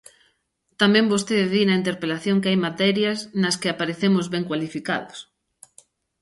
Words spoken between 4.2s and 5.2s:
ben cualificados.